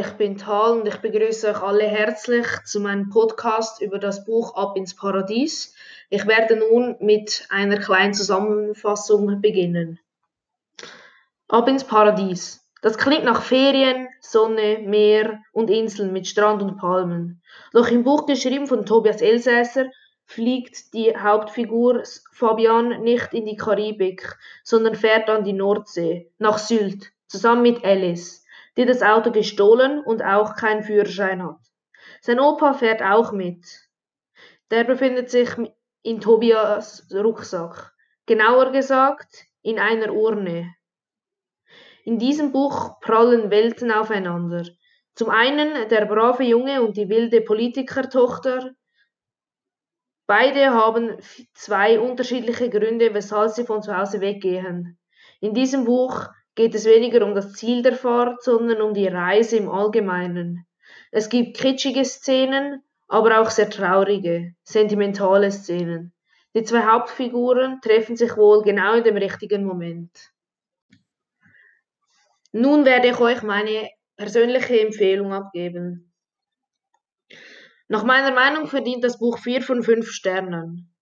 [0.00, 4.56] ich bin Tal und ich begrüße euch alle herzlich zu meinem Podcast über das Buch
[4.56, 5.74] Ab ins Paradies.
[6.08, 10.00] Ich werde nun mit einer kleinen Zusammenfassung beginnen.
[11.46, 12.66] Ab ins Paradies.
[12.80, 17.42] Das klingt nach Ferien, Sonne, Meer und Inseln mit Strand und Palmen.
[17.74, 19.90] Doch im Buch geschrieben von Tobias Elsässer
[20.24, 22.02] fliegt die Hauptfigur
[22.32, 28.43] Fabian nicht in die Karibik, sondern fährt an die Nordsee, nach Sylt, zusammen mit Alice,
[28.76, 31.60] die das Auto gestohlen und auch keinen Führerschein hat.
[32.20, 33.64] Sein Opa fährt auch mit.
[34.70, 35.50] Der befindet sich
[36.02, 37.92] in Tobias Rucksack,
[38.26, 40.74] genauer gesagt in einer Urne.
[42.04, 44.64] In diesem Buch prallen Welten aufeinander.
[45.14, 48.74] Zum einen der brave Junge und die wilde Politikertochter,
[50.26, 51.18] Beide haben
[51.52, 54.98] zwei unterschiedliche Gründe, weshalb sie von zu Hause weggehen.
[55.40, 59.56] In diesem Buch geht es weniger um das Ziel der Fahrt, sondern um die Reise
[59.56, 60.66] im Allgemeinen.
[61.10, 66.12] Es gibt kitschige Szenen, aber auch sehr traurige, sentimentale Szenen.
[66.54, 70.32] Die zwei Hauptfiguren treffen sich wohl genau in dem richtigen Moment.
[72.52, 76.12] Nun werde ich euch meine persönliche Empfehlung abgeben.
[77.88, 80.93] Nach meiner Meinung verdient das Buch vier von fünf Sternen.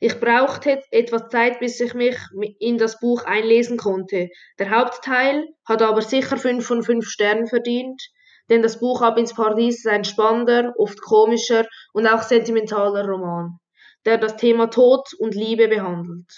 [0.00, 2.16] Ich brauchte etwas Zeit, bis ich mich
[2.58, 4.30] in das Buch einlesen konnte.
[4.58, 8.02] Der Hauptteil hat aber sicher fünf von fünf Sternen verdient,
[8.50, 13.58] denn das Buch Ab ins Paradies ist ein spannender, oft komischer und auch sentimentaler Roman,
[14.04, 16.30] der das Thema Tod und Liebe behandelt.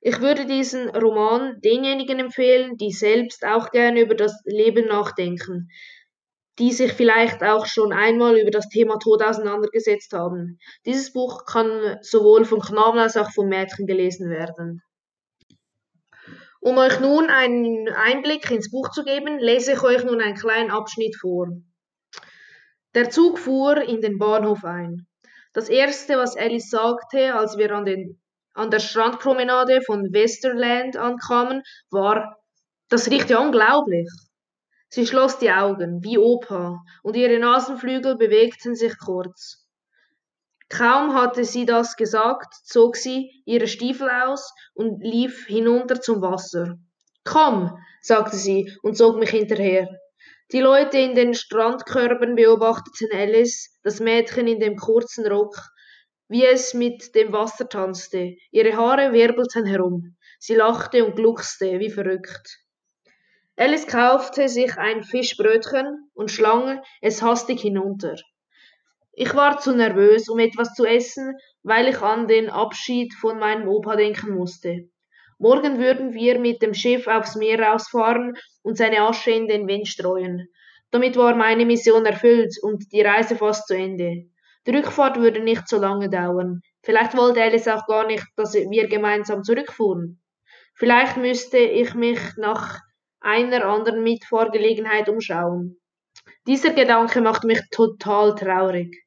[0.00, 5.68] Ich würde diesen Roman denjenigen empfehlen, die selbst auch gerne über das Leben nachdenken,
[6.58, 10.58] die sich vielleicht auch schon einmal über das Thema Tod auseinandergesetzt haben.
[10.86, 14.82] Dieses Buch kann sowohl von Knaben als auch von Mädchen gelesen werden.
[16.60, 20.70] Um euch nun einen Einblick ins Buch zu geben, lese ich euch nun einen kleinen
[20.70, 21.48] Abschnitt vor.
[22.94, 25.06] Der Zug fuhr in den Bahnhof ein.
[25.52, 28.20] Das erste, was Alice sagte, als wir an, den,
[28.54, 32.36] an der Strandpromenade von Westerland ankamen, war,
[32.88, 34.08] das riecht ja unglaublich.
[34.88, 39.66] Sie schloss die Augen, wie Opa, und ihre Nasenflügel bewegten sich kurz.
[40.68, 46.78] Kaum hatte sie das gesagt, zog sie ihre Stiefel aus und lief hinunter zum Wasser.
[47.24, 49.88] Komm, sagte sie und zog mich hinterher.
[50.52, 55.56] Die Leute in den Strandkörben beobachteten Alice, das Mädchen in dem kurzen Rock,
[56.28, 58.36] wie es mit dem Wasser tanzte.
[58.50, 60.16] Ihre Haare wirbelten herum.
[60.38, 62.65] Sie lachte und gluckste wie verrückt.
[63.58, 68.16] Alice kaufte sich ein Fischbrötchen und schlang es hastig hinunter.
[69.12, 73.66] Ich war zu nervös, um etwas zu essen, weil ich an den Abschied von meinem
[73.66, 74.90] Opa denken musste.
[75.38, 79.88] Morgen würden wir mit dem Schiff aufs Meer rausfahren und seine Asche in den Wind
[79.88, 80.48] streuen.
[80.90, 84.26] Damit war meine Mission erfüllt und die Reise fast zu Ende.
[84.66, 86.60] Die Rückfahrt würde nicht so lange dauern.
[86.82, 90.20] Vielleicht wollte Alice auch gar nicht, dass wir gemeinsam zurückfuhren.
[90.74, 92.80] Vielleicht müsste ich mich nach
[93.20, 95.80] einer anderen Mitfahrgelegenheit umschauen.
[96.46, 99.04] Dieser Gedanke macht mich total traurig,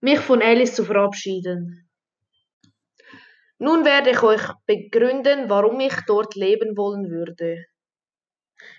[0.00, 1.88] mich von Alice zu verabschieden.
[3.58, 7.64] Nun werde ich euch begründen, warum ich dort leben wollen würde.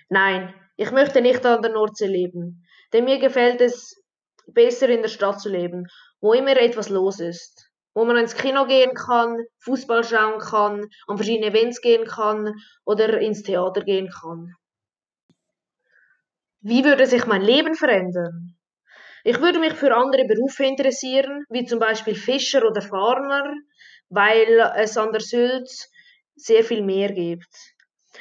[0.08, 4.02] Nein, ich möchte nicht an der Nordsee leben, denn mir gefällt es
[4.46, 5.86] besser in der Stadt zu leben,
[6.20, 7.63] wo immer etwas los ist
[7.94, 13.20] wo man ins Kino gehen kann, Fußball schauen kann, an verschiedene Events gehen kann oder
[13.20, 14.54] ins Theater gehen kann.
[16.60, 18.56] Wie würde sich mein Leben verändern?
[19.22, 23.54] Ich würde mich für andere Berufe interessieren, wie zum Beispiel Fischer oder Farmer,
[24.10, 25.70] weil es an der Sylt
[26.36, 27.48] sehr viel mehr gibt.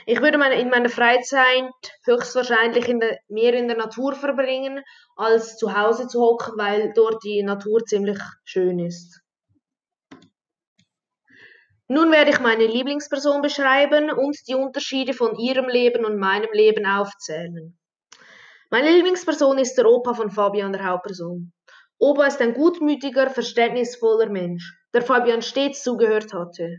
[0.06, 1.72] Ich würde meine, in meiner Freizeit
[2.06, 4.84] höchstwahrscheinlich in der, mehr in der Natur verbringen,
[5.16, 9.23] als zu Hause zu hocken, weil dort die Natur ziemlich schön ist.
[11.94, 16.88] Nun werde ich meine Lieblingsperson beschreiben und die Unterschiede von ihrem Leben und meinem Leben
[16.88, 17.78] aufzählen.
[18.72, 21.54] Meine Lieblingsperson ist der Opa von Fabian, der Hauptperson.
[22.00, 26.78] Opa ist ein gutmütiger, verständnisvoller Mensch, der Fabian stets zugehört hatte.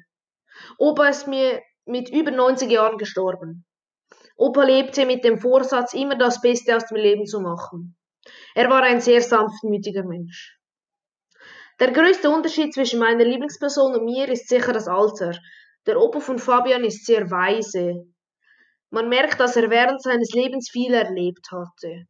[0.78, 3.64] Opa ist mir mit über 90 Jahren gestorben.
[4.36, 7.96] Opa lebte mit dem Vorsatz, immer das Beste aus dem Leben zu machen.
[8.56, 10.58] Er war ein sehr sanftmütiger Mensch.
[11.80, 15.32] Der größte Unterschied zwischen meiner Lieblingsperson und mir ist sicher das Alter.
[15.86, 18.06] Der Opa von Fabian ist sehr weise.
[18.90, 22.06] Man merkt, dass er während seines Lebens viel erlebt hatte.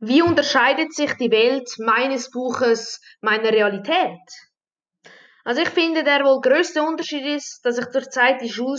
[0.00, 4.20] Wie unterscheidet sich die Welt meines Buches meiner Realität?
[5.44, 8.76] Also ich finde, der wohl größte Unterschied ist, dass ich zurzeit die, Schul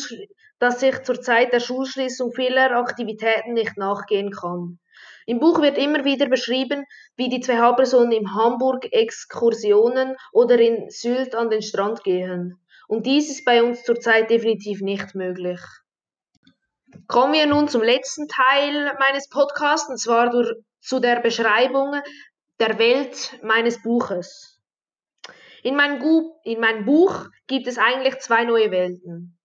[0.60, 4.80] dass ich zur Zeit der Schulschließung vieler Aktivitäten nicht nachgehen kann.
[5.26, 6.86] Im Buch wird immer wieder beschrieben,
[7.16, 12.60] wie die zwei Hauptpersonen in Hamburg Exkursionen oder in Sylt an den Strand gehen.
[12.88, 15.60] Und dies ist bei uns zurzeit definitiv nicht möglich.
[17.08, 21.96] Kommen wir nun zum letzten Teil meines Podcasts, und zwar durch, zu der Beschreibung
[22.60, 24.62] der Welt meines Buches.
[25.64, 26.00] In, mein
[26.44, 29.40] in meinem Buch gibt es eigentlich zwei neue Welten,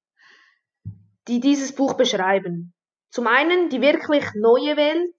[1.29, 2.75] die dieses Buch beschreiben.
[3.11, 5.15] Zum einen die wirklich neue Welt,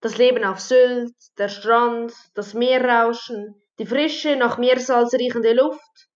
[0.00, 6.08] das Leben auf Sylt, der Strand, das Meerrauschen, die frische, nach Meersalz riechende Luft.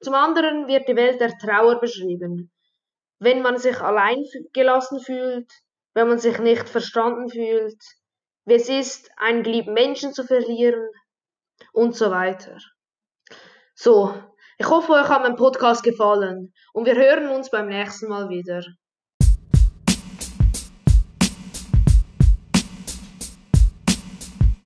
[0.00, 2.50] Zum anderen wird die Welt der Trauer beschrieben.
[3.18, 5.50] Wenn man sich allein gelassen fühlt,
[5.94, 7.80] wenn man sich nicht verstanden fühlt,
[8.44, 10.88] wie es ist, einen geliebten Menschen zu verlieren
[11.72, 12.56] und so weiter.
[13.74, 14.14] So,
[14.58, 18.62] ich hoffe, euch hat mein Podcast gefallen und wir hören uns beim nächsten Mal wieder.